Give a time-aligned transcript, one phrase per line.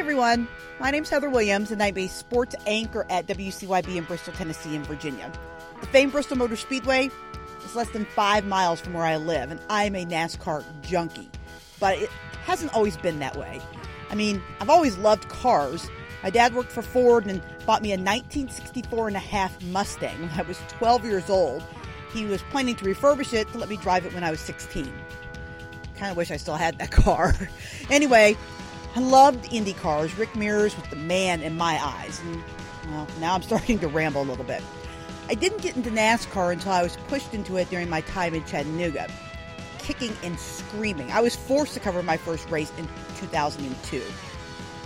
[0.00, 0.48] everyone.
[0.78, 4.86] My name's Heather Williams, and I'm a sports anchor at WCYB in Bristol, Tennessee, and
[4.86, 5.30] Virginia.
[5.82, 7.10] The famed Bristol Motor Speedway
[7.62, 11.28] is less than five miles from where I live, and I'm a NASCAR junkie.
[11.78, 12.08] But it
[12.46, 13.60] hasn't always been that way.
[14.08, 15.90] I mean, I've always loved cars.
[16.22, 20.30] My dad worked for Ford and bought me a 1964 and a half Mustang when
[20.30, 21.62] I was 12 years old.
[22.14, 24.90] He was planning to refurbish it to let me drive it when I was 16.
[25.98, 27.34] Kind of wish I still had that car.
[27.90, 28.34] anyway,
[28.96, 30.16] I loved Indy cars.
[30.18, 32.20] Rick Mears was the man in my eyes.
[32.24, 32.42] And,
[32.90, 34.62] well, now I'm starting to ramble a little bit.
[35.28, 38.44] I didn't get into NASCAR until I was pushed into it during my time in
[38.44, 39.08] Chattanooga,
[39.78, 41.10] kicking and screaming.
[41.12, 44.02] I was forced to cover my first race in 2002.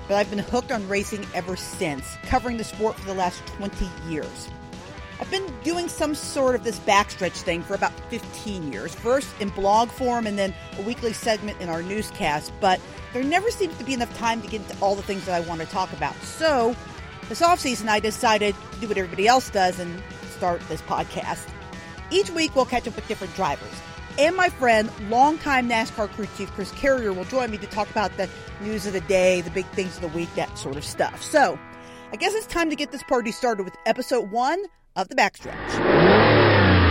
[0.07, 3.89] But I've been hooked on racing ever since, covering the sport for the last 20
[4.07, 4.51] years.
[5.21, 9.49] I've been doing some sort of this backstretch thing for about 15 years, first in
[9.51, 12.81] blog form and then a weekly segment in our newscast, but
[13.13, 15.47] there never seems to be enough time to get into all the things that I
[15.47, 16.17] want to talk about.
[16.23, 16.75] So,
[17.29, 21.49] this off season, I decided to do what everybody else does and start this podcast.
[22.11, 23.73] Each week, we'll catch up with different drivers.
[24.19, 28.15] And my friend, longtime NASCAR crew chief Chris Carrier, will join me to talk about
[28.17, 28.28] the
[28.61, 31.23] news of the day, the big things of the week, that sort of stuff.
[31.23, 31.59] So,
[32.12, 34.62] I guess it's time to get this party started with episode one
[34.97, 36.84] of the backstretch.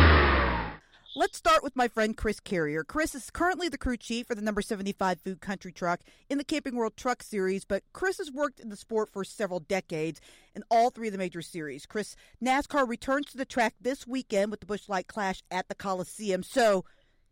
[1.16, 2.84] Let's start with my friend Chris Carrier.
[2.84, 6.44] Chris is currently the crew chief for the number 75 Food Country truck in the
[6.44, 10.20] Camping World Truck Series, but Chris has worked in the sport for several decades
[10.56, 11.86] in all three of the major series.
[11.86, 15.76] Chris, NASCAR returns to the track this weekend with the Busch Light Clash at the
[15.76, 16.42] Coliseum.
[16.42, 16.84] So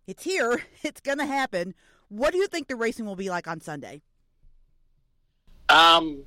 [0.05, 1.73] it's here, it's going to happen.
[2.09, 4.03] What do you think the racing will be like on Sunday?
[5.71, 6.23] Um,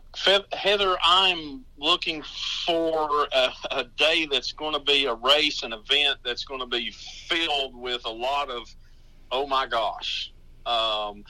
[0.52, 2.22] Heather, I'm looking
[2.64, 6.66] for a, a day that's going to be a race, an event that's going to
[6.66, 6.90] be
[7.28, 8.74] filled with a lot of,
[9.30, 10.32] oh my gosh.
[10.64, 11.24] Um,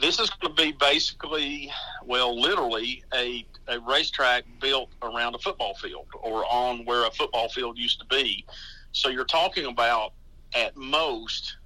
[0.00, 1.70] this is going to be basically,
[2.04, 7.48] well, literally a, a racetrack built around a football field or on where a football
[7.48, 8.44] field used to be.
[8.90, 10.12] So you're talking about
[10.54, 11.58] at most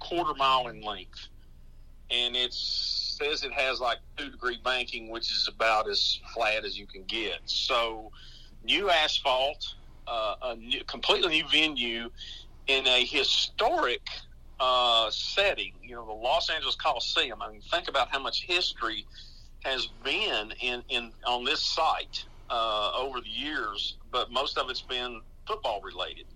[0.00, 1.28] quarter mile in length.
[2.10, 6.78] And it's says it has like two degree banking, which is about as flat as
[6.78, 7.40] you can get.
[7.46, 8.10] So,
[8.64, 9.64] new asphalt,
[10.06, 12.10] uh, a new, completely new venue
[12.66, 14.02] in a historic
[14.60, 15.72] uh, setting.
[15.82, 17.42] You know, the Los Angeles Coliseum.
[17.42, 19.06] I mean, think about how much history
[19.64, 24.82] has been in, in on this site uh, over the years, but most of it's
[24.82, 26.26] been football related.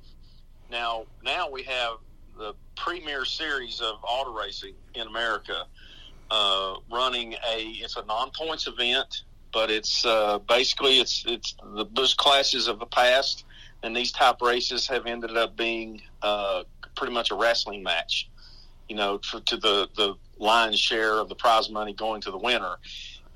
[0.70, 1.94] Now, now we have
[2.38, 5.64] the premier series of auto racing in America
[6.30, 11.84] uh, running a it's a non points event, but it's uh, basically it's it's the
[11.84, 13.44] Busch Clashes of the past,
[13.82, 16.64] and these type races have ended up being uh,
[16.96, 18.28] pretty much a wrestling match.
[18.88, 22.38] You know, to, to the the lion's share of the prize money going to the
[22.38, 22.76] winner,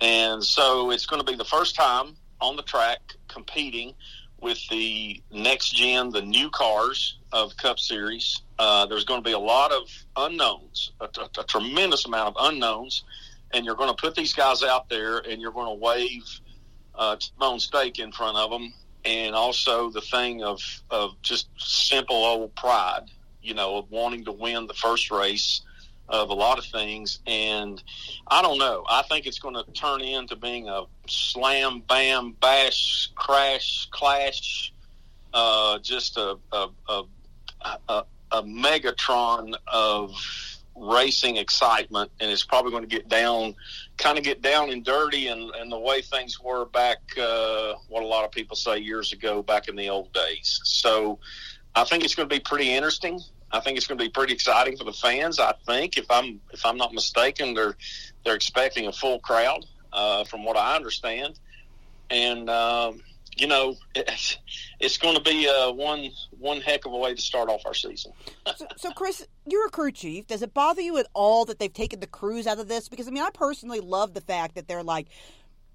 [0.00, 3.94] and so it's going to be the first time on the track competing
[4.40, 8.42] with the next gen, the new cars of Cup Series.
[8.58, 9.82] Uh, there's going to be a lot of
[10.16, 11.08] unknowns, a,
[11.44, 13.04] tremendous amount of unknowns,
[13.52, 16.22] and you're going to put these guys out there, and you're going to wave
[16.94, 18.72] uh, T-bone steak in front of them,
[19.04, 20.60] and also the thing of
[20.90, 23.10] of just simple old pride,
[23.42, 25.62] you know, of wanting to win the first race
[26.08, 27.18] of a lot of things.
[27.26, 27.82] And
[28.26, 28.84] I don't know.
[28.88, 34.72] I think it's going to turn into being a slam, bam, bash, crash, clash,
[35.32, 36.68] uh, just a, a,
[37.88, 40.12] a, a Megatron of
[40.76, 42.10] racing excitement.
[42.20, 43.54] And it's probably going to get down,
[43.96, 48.02] kind of get down and dirty and, and the way things were back, uh, what
[48.02, 50.60] a lot of people say years ago, back in the old days.
[50.64, 51.18] So
[51.74, 53.20] I think it's going to be pretty interesting.
[53.50, 55.38] I think it's going to be pretty exciting for the fans.
[55.38, 57.76] I think, if I'm if I'm not mistaken, they're
[58.24, 61.38] they're expecting a full crowd, uh, from what I understand,
[62.10, 63.00] and um,
[63.36, 64.38] you know it's,
[64.80, 67.74] it's going to be uh, one one heck of a way to start off our
[67.74, 68.12] season.
[68.56, 70.26] so, so, Chris, you're a crew chief.
[70.26, 72.88] Does it bother you at all that they've taken the crews out of this?
[72.88, 75.08] Because I mean, I personally love the fact that they're like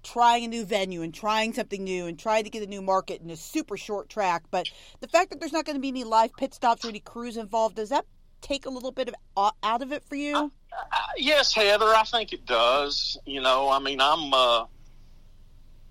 [0.02, 3.20] trying a new venue and trying something new and trying to get a new market
[3.20, 4.44] in a super short track.
[4.50, 4.70] But
[5.00, 7.36] the fact that there's not going to be any live pit stops or any crews
[7.36, 8.06] involved, does that
[8.40, 10.36] take a little bit of uh, out of it for you?
[10.36, 13.18] Uh, uh, yes, Heather, I think it does.
[13.26, 14.64] You know, I mean, I'm uh,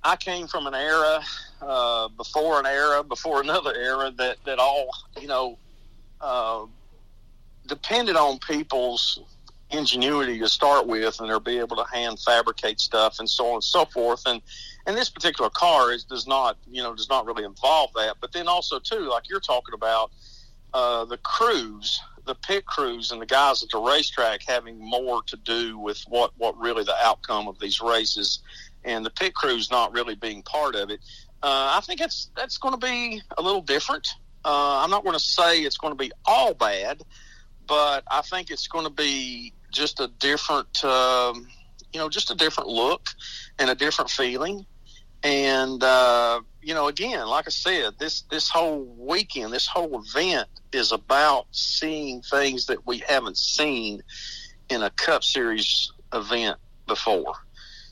[0.03, 1.21] I came from an era
[1.61, 4.89] uh, before an era before another era that that all
[5.19, 5.57] you know
[6.21, 6.65] uh,
[7.67, 9.21] depended on people's
[9.71, 13.53] ingenuity to start with, and they'll be able to hand fabricate stuff and so on
[13.55, 14.23] and so forth.
[14.25, 14.41] And
[14.85, 18.17] and this particular car is does not you know does not really involve that.
[18.21, 20.11] But then also too, like you're talking about,
[20.73, 25.37] uh, the crews, the pit crews, and the guys at the racetrack having more to
[25.37, 28.39] do with what what really the outcome of these races
[28.83, 30.99] and the pit crew's not really being part of it.
[31.41, 34.07] Uh, I think that's that's going to be a little different.
[34.43, 37.01] Uh, I'm not going to say it's going to be all bad,
[37.67, 41.47] but I think it's going to be just a different, um,
[41.93, 43.07] you know, just a different look
[43.57, 44.65] and a different feeling.
[45.23, 50.47] And uh, you know, again, like I said, this this whole weekend, this whole event
[50.71, 54.01] is about seeing things that we haven't seen
[54.69, 56.57] in a Cup Series event
[56.87, 57.33] before.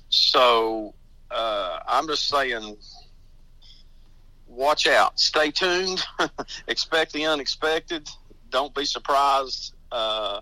[0.09, 0.93] So
[1.31, 2.77] uh, I'm just saying,
[4.57, 6.03] watch out, stay tuned,
[6.67, 8.09] expect the unexpected.
[8.49, 9.73] Don't be surprised.
[9.91, 10.41] Uh,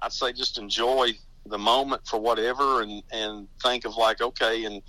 [0.00, 1.12] I'd say just enjoy
[1.46, 4.82] the moment for whatever, and and think of like, okay, and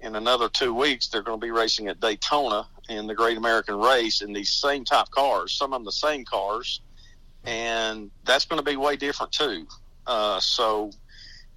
[0.00, 3.78] in another two weeks they're going to be racing at Daytona in the Great American
[3.78, 6.80] Race in these same type cars, some of them the same cars,
[7.44, 9.66] and that's going to be way different too.
[10.06, 10.90] Uh, so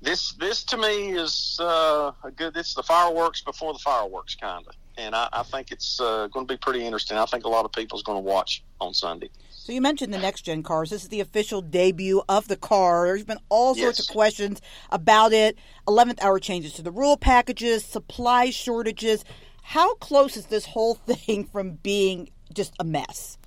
[0.02, 2.56] this this to me is uh, a good.
[2.56, 6.48] It's the fireworks before the fireworks, kind of, and I, I think it's uh, going
[6.48, 7.18] to be pretty interesting.
[7.18, 9.30] I think a lot of people is going to watch on Sunday.
[9.50, 10.90] So you mentioned the next gen cars.
[10.90, 13.08] This is the official debut of the car.
[13.08, 14.10] There's been all sorts yes.
[14.10, 15.58] of questions about it.
[15.88, 19.24] Eleventh hour changes to the rule packages, supply shortages.
[19.62, 23.38] How close is this whole thing from being just a mess?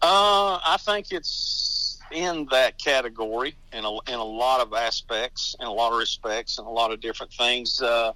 [0.00, 5.66] Uh, I think it's in that category in a, in a lot of aspects, in
[5.66, 7.80] a lot of respects, and a lot of different things.
[7.80, 8.12] Uh,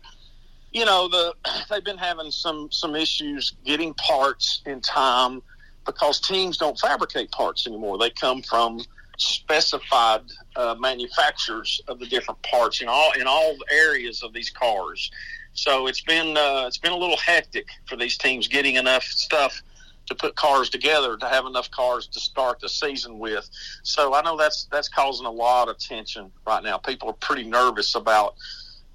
[0.76, 1.34] you know, the
[1.70, 5.42] they've been having some some issues getting parts in time
[5.86, 7.96] because teams don't fabricate parts anymore.
[7.96, 8.80] They come from
[9.18, 10.20] specified
[10.56, 15.10] uh, manufacturers of the different parts in all in all areas of these cars.
[15.54, 19.62] So it's been uh, it's been a little hectic for these teams getting enough stuff
[20.08, 23.48] to put cars together to have enough cars to start the season with.
[23.82, 26.76] So I know that's that's causing a lot of tension right now.
[26.76, 28.34] People are pretty nervous about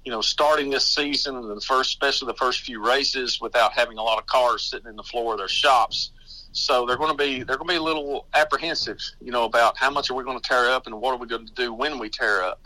[0.04, 3.98] you know starting this season and the first, especially the first few races, without having
[3.98, 6.12] a lot of cars sitting in the floor of their shops.
[6.52, 9.76] So they're going to be they're going to be a little apprehensive, you know, about
[9.76, 11.72] how much are we going to tear up and what are we going to do
[11.72, 12.60] when we tear up.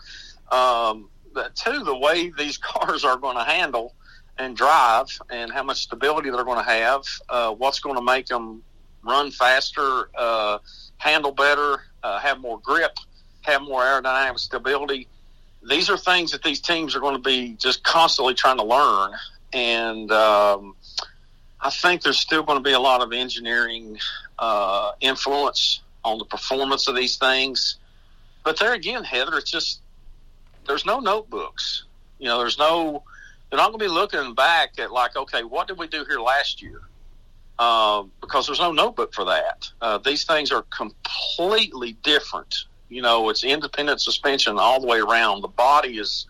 [0.50, 3.94] Um, but two, the way these cars are going to handle
[4.38, 8.26] and drive and how much stability they're going to have, uh, what's going to make
[8.26, 8.62] them
[9.02, 10.58] run faster, uh,
[10.98, 12.96] handle better, uh, have more grip,
[13.42, 15.08] have more aerodynamic stability.
[15.68, 19.12] These are things that these teams are going to be just constantly trying to learn.
[19.52, 20.76] And um,
[21.60, 23.98] I think there's still going to be a lot of engineering
[24.38, 27.76] uh, influence on the performance of these things.
[28.44, 29.80] But there again, Heather, it's just
[30.66, 31.84] there's no notebooks.
[32.19, 33.02] You know, there's no
[33.50, 36.20] they're not going to be looking back at like, okay, what did we do here
[36.20, 36.80] last year?
[37.58, 39.70] Uh, because there's no notebook for that.
[39.80, 42.54] Uh, these things are completely different.
[42.88, 45.42] You know, it's independent suspension all the way around.
[45.42, 46.26] The body is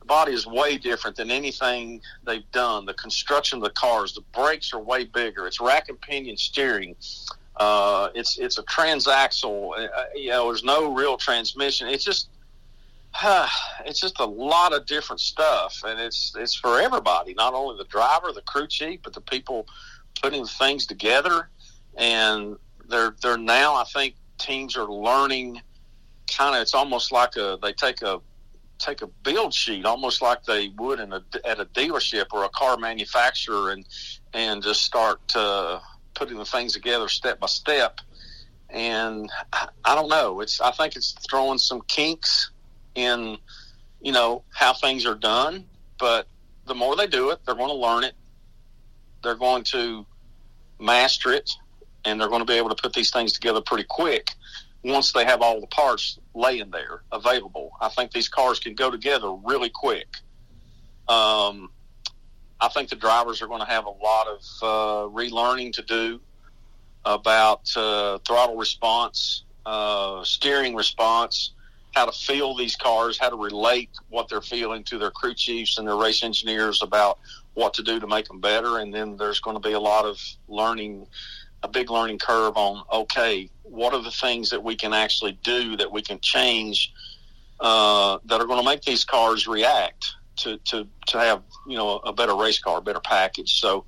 [0.00, 2.86] the body is way different than anything they've done.
[2.86, 5.46] The construction of the cars, the brakes are way bigger.
[5.46, 6.96] It's rack and pinion steering.
[7.56, 9.78] Uh, it's it's a transaxle.
[9.78, 11.86] Uh, you know, there's no real transmission.
[11.88, 12.28] It's just
[13.84, 17.84] it's just a lot of different stuff, and it's it's for everybody, not only the
[17.84, 19.66] driver, the crew chief, but the people
[20.20, 21.48] putting things together.
[21.96, 22.56] And
[22.88, 25.60] they're they're now, I think, teams are learning.
[26.30, 28.20] Kind of, it's almost like a they take a
[28.78, 32.48] take a build sheet, almost like they would in a, at a dealership or a
[32.48, 33.86] car manufacturer, and
[34.32, 35.78] and just start uh,
[36.14, 37.98] putting the things together step by step.
[38.70, 40.40] And I, I don't know.
[40.40, 42.50] It's I think it's throwing some kinks
[42.94, 43.38] in
[44.02, 45.64] you know how things are done
[45.98, 46.26] but
[46.66, 48.14] the more they do it they're going to learn it
[49.22, 50.04] they're going to
[50.78, 51.50] master it
[52.04, 54.32] and they're going to be able to put these things together pretty quick
[54.84, 58.90] once they have all the parts laying there available i think these cars can go
[58.90, 60.08] together really quick
[61.08, 61.70] um,
[62.60, 66.20] i think the drivers are going to have a lot of uh, relearning to do
[67.04, 71.52] about uh, throttle response uh, steering response
[71.94, 75.78] how to feel these cars, how to relate what they're feeling to their crew chiefs
[75.78, 77.18] and their race engineers about
[77.54, 78.78] what to do to make them better.
[78.78, 80.18] And then there's going to be a lot of
[80.48, 81.06] learning,
[81.62, 85.76] a big learning curve on, okay, what are the things that we can actually do
[85.76, 86.92] that we can change
[87.60, 91.98] uh, that are going to make these cars react to, to, to have, you know,
[91.98, 93.60] a better race car, better package.
[93.60, 93.84] So,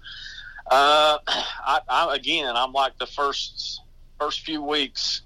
[0.70, 3.82] uh, I, I, again, I'm like the first,
[4.18, 5.22] first few weeks,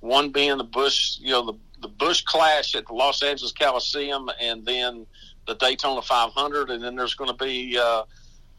[0.00, 4.30] one being the Busch, you know, the the Busch Clash at the Los Angeles Coliseum,
[4.40, 5.04] and then
[5.48, 8.04] the Daytona 500, and then there's going to be uh,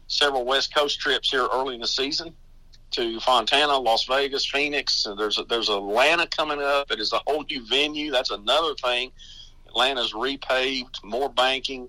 [0.08, 2.34] several West Coast trips here early in the season
[2.94, 5.06] to Fontana, Las Vegas, Phoenix.
[5.18, 6.90] There's a, there's Atlanta coming up.
[6.90, 8.10] It is a whole new venue.
[8.10, 9.12] That's another thing.
[9.68, 11.88] Atlanta's repaved, more banking.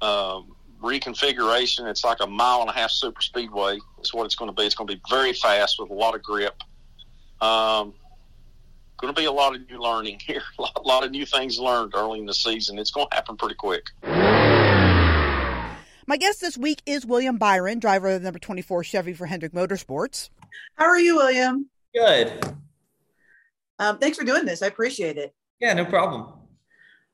[0.00, 1.88] um, reconfiguration.
[1.90, 3.78] It's like a mile and a half super speedway.
[3.98, 4.62] It's what it's going to be.
[4.62, 6.62] It's going to be very fast with a lot of grip.
[7.40, 7.94] Um,
[8.98, 11.26] going to be a lot of new learning here, a lot, a lot of new
[11.26, 12.78] things learned early in the season.
[12.78, 13.90] It's going to happen pretty quick.
[16.08, 19.52] My guest this week is William Byron, driver of the number 24 Chevy for Hendrick
[19.52, 20.30] Motorsports.
[20.76, 21.68] How are you, William?
[21.94, 22.46] Good.
[23.78, 24.62] Um, thanks for doing this.
[24.62, 25.34] I appreciate it.
[25.60, 26.32] Yeah, no problem.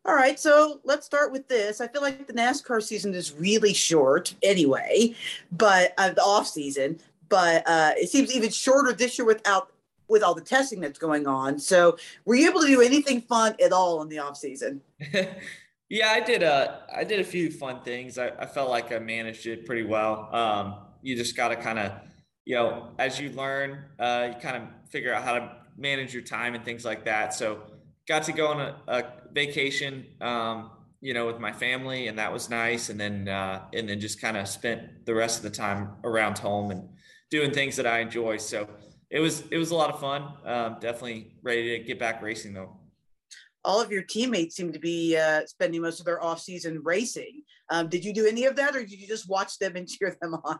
[0.05, 1.81] All right, so let's start with this.
[1.81, 5.17] I feel like the NASCAR season is really short anyway,
[5.51, 9.73] but uh, the off season, but uh, it seems even shorter this year without
[10.07, 11.59] with all the testing that's going on.
[11.59, 11.97] So,
[12.27, 14.83] were you able to do anything fun at all in the off season?
[15.91, 18.19] Yeah, I did a I did a few fun things.
[18.19, 20.35] I, I felt like I managed it pretty well.
[20.35, 21.93] Um, you just got to kind of,
[22.45, 26.23] you know, as you learn, uh, you kind of figure out how to manage your
[26.23, 27.35] time and things like that.
[27.35, 27.63] So,
[28.09, 32.33] got to go on a, a vacation, um, you know, with my family, and that
[32.33, 32.89] was nice.
[32.89, 36.39] And then uh, and then just kind of spent the rest of the time around
[36.39, 36.89] home and
[37.31, 38.39] doing things that I enjoy.
[38.39, 38.69] So
[39.11, 40.23] it was it was a lot of fun.
[40.47, 42.79] Um, definitely ready to get back racing though
[43.65, 47.43] all of your teammates seem to be uh, spending most of their off season racing.
[47.71, 50.17] Um, did you do any of that, or did you just watch them and cheer
[50.21, 50.59] them on?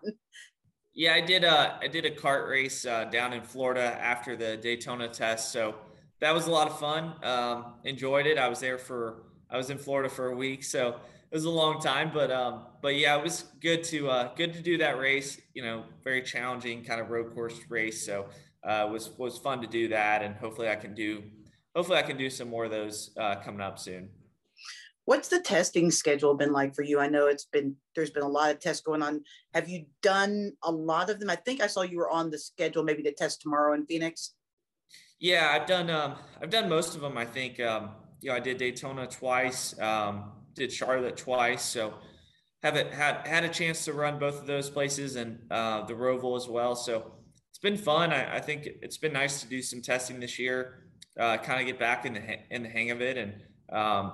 [0.95, 1.45] Yeah, I did.
[1.45, 5.75] A, I did a kart race uh, down in Florida after the Daytona test, so
[6.21, 7.15] that was a lot of fun.
[7.25, 8.39] Um, enjoyed it.
[8.39, 9.25] I was there for.
[9.51, 10.89] I was in Florida for a week, so
[11.31, 14.55] it was a long time, but um, but yeah, it was good to uh, good
[14.55, 15.41] to do that race.
[15.53, 18.07] You know, very challenging kind of road course race.
[18.07, 18.27] So
[18.63, 21.25] uh, was was fun to do that, and hopefully I can do
[21.75, 24.09] hopefully I can do some more of those uh, coming up soon.
[25.07, 26.99] What's the testing schedule been like for you?
[26.99, 29.23] I know it's been there's been a lot of tests going on.
[29.53, 31.29] Have you done a lot of them?
[31.29, 34.33] I think I saw you were on the schedule maybe to test tomorrow in Phoenix.
[35.21, 37.19] Yeah, I've done um, I've done most of them.
[37.19, 37.91] I think um,
[38.23, 41.95] you know I did Daytona twice, um, did Charlotte twice, so
[42.63, 45.93] have it had had a chance to run both of those places and uh, the
[45.93, 46.75] Roval as well.
[46.75, 47.13] So
[47.51, 48.11] it's been fun.
[48.11, 50.84] I, I think it's been nice to do some testing this year
[51.19, 53.33] uh, kind of get back in the in the hang of it, and
[53.71, 54.13] um,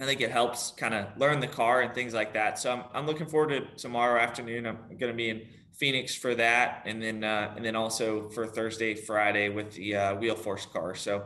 [0.00, 2.58] I think it helps kind of learn the car and things like that.
[2.58, 4.66] So I'm I'm looking forward to tomorrow afternoon.
[4.66, 5.42] I'm going to be in
[5.76, 10.14] Phoenix for that, and then uh, and then also for Thursday, Friday with the uh,
[10.16, 10.94] Wheel Force car.
[10.94, 11.24] So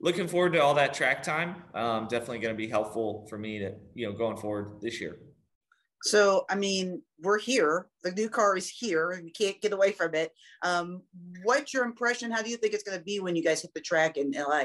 [0.00, 1.62] looking forward to all that track time.
[1.74, 5.18] Um, definitely going to be helpful for me to you know going forward this year.
[6.04, 7.86] So, I mean, we're here.
[8.02, 9.18] The new car is here.
[9.24, 10.32] We can't get away from it.
[10.62, 11.00] Um,
[11.44, 12.30] what's your impression?
[12.30, 14.30] How do you think it's going to be when you guys hit the track in
[14.32, 14.64] LA?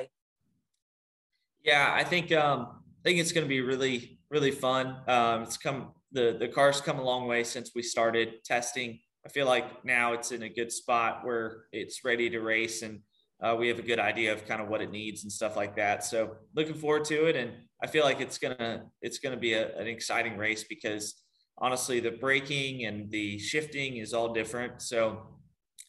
[1.64, 2.68] Yeah, I think um,
[3.06, 4.98] I think it's going to be really really fun.
[5.08, 9.00] Um, it's come the the car's come a long way since we started testing.
[9.26, 13.00] I feel like now it's in a good spot where it's ready to race and
[13.42, 15.76] uh, we have a good idea of kind of what it needs and stuff like
[15.78, 16.04] that.
[16.04, 19.78] So looking forward to it, and I feel like it's gonna it's gonna be a,
[19.78, 21.16] an exciting race because
[21.60, 24.82] honestly, the braking and the shifting is all different.
[24.82, 25.22] So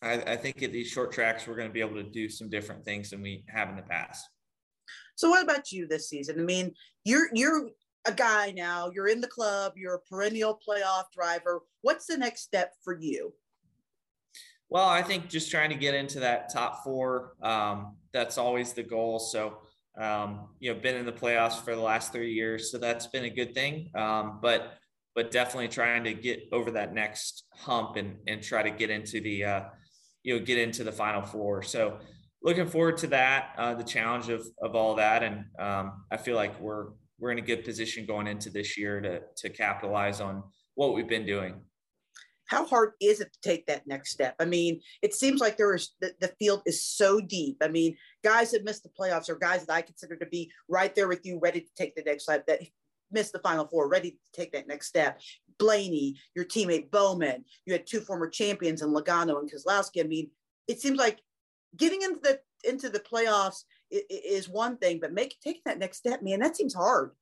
[0.02, 2.48] I, I think at these short tracks, we're going to be able to do some
[2.48, 4.28] different things than we have in the past.
[5.16, 6.40] So what about you this season?
[6.40, 6.72] I mean,
[7.04, 7.68] you're you're
[8.06, 8.90] a guy now.
[8.94, 9.74] You're in the club.
[9.76, 11.60] You're a perennial playoff driver.
[11.82, 13.34] What's the next step for you?
[14.70, 17.34] Well, I think just trying to get into that top four.
[17.42, 19.18] Um, that's always the goal.
[19.18, 19.58] So,
[20.00, 23.24] um, you know, been in the playoffs for the last three years, so that's been
[23.24, 23.90] a good thing.
[23.94, 24.74] Um, but
[25.14, 29.20] but definitely trying to get over that next hump and and try to get into
[29.20, 29.62] the uh,
[30.22, 31.62] you know get into the final four.
[31.62, 31.98] So
[32.42, 36.36] looking forward to that, uh, the challenge of of all that, and um, I feel
[36.36, 36.88] like we're
[37.18, 40.42] we're in a good position going into this year to to capitalize on
[40.74, 41.60] what we've been doing.
[42.46, 44.34] How hard is it to take that next step?
[44.40, 47.58] I mean, it seems like there is the, the field is so deep.
[47.62, 50.92] I mean, guys that missed the playoffs are guys that I consider to be right
[50.92, 52.48] there with you, ready to take the next step.
[52.48, 52.60] That
[53.12, 55.20] missed the final four, ready to take that next step.
[55.58, 60.02] Blaney, your teammate Bowman, you had two former champions in Logano and Keselowski.
[60.02, 60.30] I mean,
[60.68, 61.20] it seems like
[61.76, 66.22] getting into the into the playoffs is one thing, but make taking that next step,
[66.22, 67.12] man, that seems hard.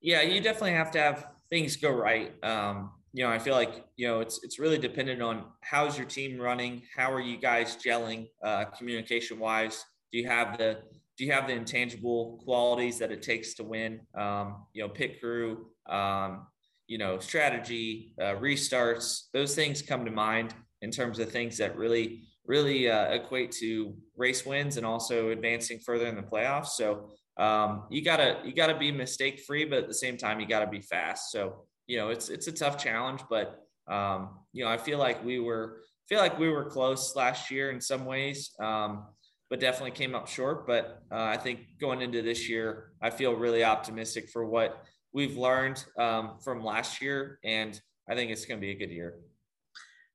[0.00, 2.32] Yeah, you definitely have to have things go right.
[2.44, 6.06] Um, you know, I feel like you know it's it's really dependent on how's your
[6.06, 9.84] team running, how are you guys gelling, uh, communication wise.
[10.12, 10.78] Do you have the
[11.16, 14.00] do you have the intangible qualities that it takes to win?
[14.14, 16.46] Um, you know, pit crew, um,
[16.86, 21.76] you know, strategy, uh, restarts, those things come to mind in terms of things that
[21.76, 26.68] really, really uh, equate to race wins and also advancing further in the playoffs.
[26.68, 30.46] So um, you gotta you gotta be mistake free, but at the same time you
[30.46, 31.30] gotta be fast.
[31.32, 35.24] So you know, it's it's a tough challenge, but um, you know, I feel like
[35.24, 38.52] we were feel like we were close last year in some ways.
[38.60, 39.06] Um,
[39.50, 40.66] but definitely came up short.
[40.66, 45.36] But uh, I think going into this year, I feel really optimistic for what we've
[45.36, 47.78] learned um, from last year, and
[48.08, 49.16] I think it's going to be a good year.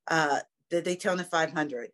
[0.07, 0.39] Uh,
[0.71, 1.89] the Daytona 500.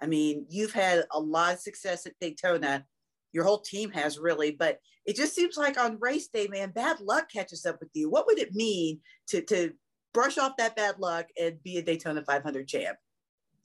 [0.00, 2.84] I mean, you've had a lot of success at Daytona.
[3.32, 7.00] Your whole team has really, but it just seems like on race day, man, bad
[7.00, 8.10] luck catches up with you.
[8.10, 9.72] What would it mean to to
[10.12, 12.96] brush off that bad luck and be a Daytona 500 champ?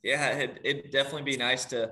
[0.04, 1.92] Yeah, it, it'd definitely be nice to,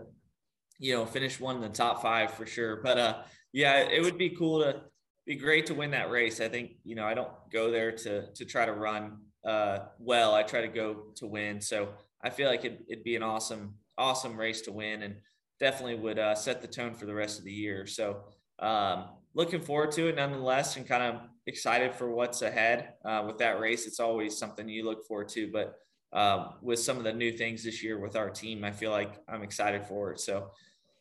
[0.80, 2.78] you know, finish one in the top five for sure.
[2.78, 3.18] But uh,
[3.54, 4.82] yeah, it would be cool to
[5.26, 6.42] be great to win that race.
[6.42, 10.34] I think you know I don't go there to to try to run uh, well.
[10.34, 11.62] I try to go to win.
[11.62, 11.90] So
[12.24, 15.16] I feel like it'd, it'd be an awesome awesome race to win and
[15.60, 17.86] definitely would uh, set the tone for the rest of the year.
[17.86, 18.22] So
[18.60, 23.38] um, looking forward to it nonetheless and kind of excited for what's ahead uh, with
[23.40, 23.86] that race.
[23.86, 25.76] It's always something you look forward to, but
[26.12, 29.22] um, with some of the new things this year with our team, I feel like
[29.28, 30.20] I'm excited for it.
[30.20, 30.50] So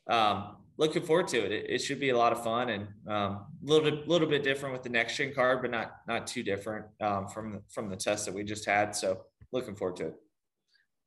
[0.09, 1.53] um, looking forward to it.
[1.53, 1.67] it.
[1.69, 1.79] it.
[1.79, 4.83] should be a lot of fun and um, a little bit, little bit different with
[4.83, 8.27] the next gen card, but not, not too different um, from, the, from the test
[8.27, 8.95] that we just had.
[8.95, 9.23] So
[9.53, 10.15] looking forward to it.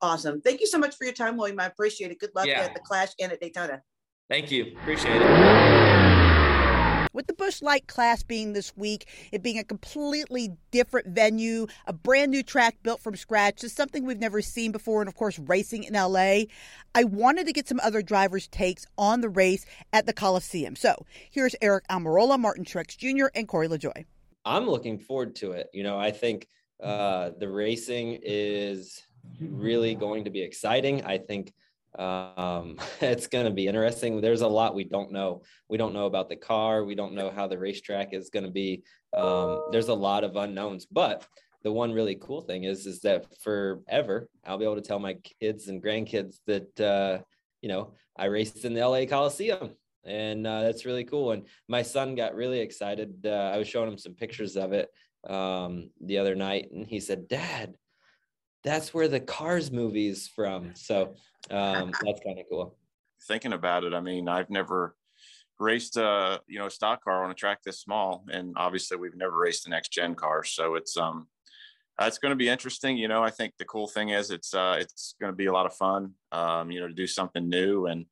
[0.02, 0.42] Awesome.
[0.42, 1.60] Thank you so much for your time, William.
[1.60, 2.20] I appreciate it.
[2.20, 2.62] Good luck yeah.
[2.62, 3.82] at the Clash and at Daytona.
[4.30, 4.76] Thank you.
[4.82, 6.01] Appreciate it.
[7.14, 11.92] With the Busch Light Clash being this week, it being a completely different venue, a
[11.92, 15.38] brand new track built from scratch, just something we've never seen before, and of course,
[15.40, 16.44] racing in LA,
[16.96, 20.76] I wanted to get some other drivers' takes on the race at the Coliseum.
[20.78, 24.06] So here's Aric Almirola, Martin Truex Jr., and Corey LaJoie.
[24.46, 25.70] I'm looking forward to it.
[25.74, 26.48] You know, I think
[26.82, 29.04] uh, the racing is
[29.40, 31.04] really going to be exciting.
[31.04, 31.54] I think
[31.98, 34.22] um, it's going to be interesting.
[34.22, 35.44] There's a lot we don't know.
[35.70, 36.84] We don't know about the car.
[36.84, 38.84] We don't know how the racetrack is going to be.
[39.16, 41.26] Um, there's a lot of unknowns, but
[41.64, 45.18] the one really cool thing is is that forever I'll be able to tell my
[45.40, 47.24] kids and grandkids that uh,
[47.62, 49.72] you know I raced in the LA Coliseum,
[50.06, 51.32] and uh, that's really cool.
[51.32, 53.26] And my son got really excited.
[53.26, 54.90] Uh, I was showing him some pictures of it
[55.30, 57.76] um, the other night, and he said, "Dad,
[58.64, 60.76] that's where the Cars movies from.
[60.76, 61.16] So
[61.50, 62.78] um, that's kind of cool.
[63.28, 64.96] Thinking about it, I mean, I've never
[65.60, 69.16] raced a you know a stock car on a track this small, and obviously we've
[69.16, 70.44] never raced an next gen car.
[70.44, 71.28] So it's um
[72.00, 72.98] it's going to be interesting.
[72.98, 75.54] You know, I think the cool thing is it's uh, it's going to be a
[75.54, 76.14] lot of fun.
[76.32, 78.06] Um, you know, to do something new, and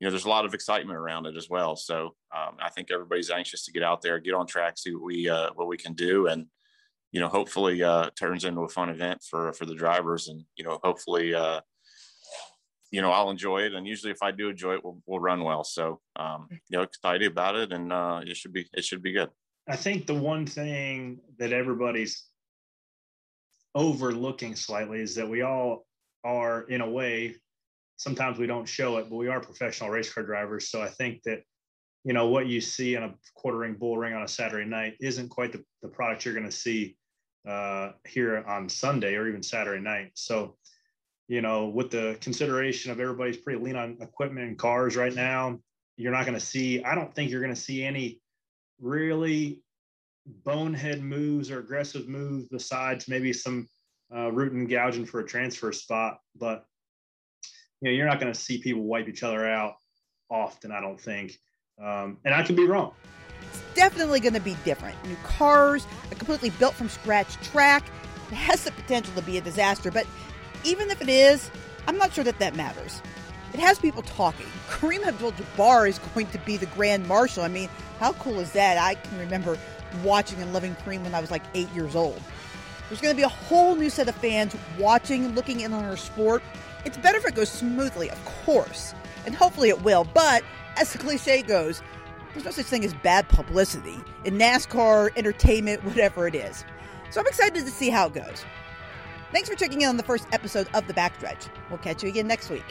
[0.00, 1.76] you know, there's a lot of excitement around it as well.
[1.76, 5.04] So um, I think everybody's anxious to get out there, get on track, see what
[5.04, 6.46] we uh, what we can do, and
[7.12, 10.64] you know, hopefully uh, turns into a fun event for for the drivers, and you
[10.64, 11.60] know, hopefully, uh,
[12.90, 13.74] you know, I'll enjoy it.
[13.74, 15.64] And usually, if I do enjoy it, we'll, we'll run well.
[15.64, 19.12] So, um, you know, excited about it, and uh, it should be it should be
[19.12, 19.30] good.
[19.68, 22.24] I think the one thing that everybody's
[23.74, 25.86] overlooking slightly is that we all
[26.24, 27.36] are, in a way,
[27.96, 30.70] sometimes we don't show it, but we are professional race car drivers.
[30.70, 31.42] So I think that
[32.04, 34.94] you know what you see in a quarter ring bull ring on a Saturday night
[35.00, 36.96] isn't quite the, the product you're going to see
[37.46, 40.10] uh, here on Sunday or even Saturday night.
[40.14, 40.56] So,
[41.28, 45.58] you know, with the consideration of everybody's pretty lean on equipment and cars right now,
[45.96, 46.82] you're not going to see.
[46.84, 48.20] I don't think you're going to see any
[48.80, 49.62] really
[50.44, 53.66] bonehead moves or aggressive moves besides maybe some
[54.14, 56.18] uh, rooting gouging for a transfer spot.
[56.36, 56.64] But
[57.80, 59.74] you know, you're not going to see people wipe each other out
[60.30, 60.72] often.
[60.72, 61.38] I don't think.
[61.80, 62.92] Um, and I could be wrong.
[63.48, 64.96] It's definitely going to be different.
[65.06, 67.84] New cars, a completely built from scratch track.
[68.30, 70.06] It has the potential to be a disaster, but
[70.64, 71.50] even if it is,
[71.86, 73.00] I'm not sure that that matters.
[73.54, 74.46] It has people talking.
[74.68, 77.44] Kareem Abdul-Jabbar is going to be the grand marshal.
[77.44, 78.76] I mean, how cool is that?
[78.76, 79.58] I can remember
[80.02, 82.20] watching and loving Kareem when I was like eight years old.
[82.88, 85.96] There's going to be a whole new set of fans watching looking in on our
[85.96, 86.42] sport.
[86.84, 88.94] It's better if it goes smoothly, of course,
[89.26, 90.04] and hopefully it will.
[90.14, 90.42] But
[90.78, 91.82] as the cliche goes,
[92.32, 96.64] there's no such thing as bad publicity in NASCAR, entertainment, whatever it is.
[97.10, 98.44] So I'm excited to see how it goes.
[99.32, 101.48] Thanks for checking in on the first episode of The Backstretch.
[101.68, 102.64] We'll catch you again next week.